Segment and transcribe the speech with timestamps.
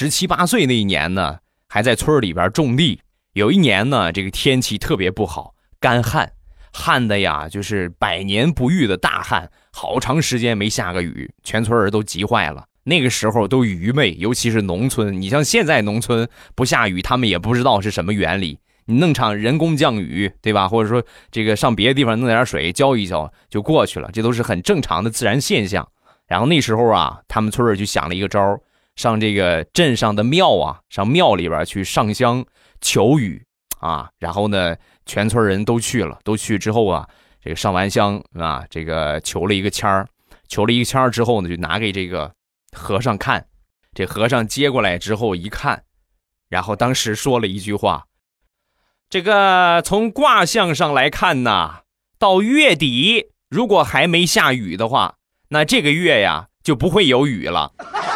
[0.00, 3.02] 十七八岁那一年呢，还在村里边种地。
[3.34, 6.32] 有一年呢，这个天气特别不好，干旱，
[6.72, 12.64] 旱的呀，就是百年不遇的大旱，好长时间没下个雨，全村人都急坏了。
[12.84, 15.20] 那个时候都愚昧，尤其是农村。
[15.20, 18.58] 你像现在农村不下雨，他们也不知道是什么原理。
[18.86, 20.66] 你弄场人工降雨，对吧？
[20.66, 25.86] 或者说这个上别的地方弄点水浇一浇就过去了，这都是很正常的自然现象。
[26.26, 28.60] 然后那时候啊，他们村儿就想了一个招儿，
[29.00, 32.44] 上这个镇上的庙啊，上庙里边去上香
[32.82, 33.42] 求雨
[33.78, 34.10] 啊。
[34.18, 37.08] 然后呢，全村人都去了，都去之后啊，
[37.42, 40.06] 这个上完香啊，这个求了一个签儿，
[40.48, 42.30] 求了一个签儿之后呢，就拿给这个
[42.76, 43.46] 和尚看。
[43.94, 45.82] 这和尚接过来之后一看，
[46.50, 48.04] 然后当时说了一句话
[49.08, 51.78] ：“这个从卦象上来看呢，
[52.18, 55.16] 到月底如果还没下雨的话。”
[55.52, 57.72] 那这个月呀就不会有雨了。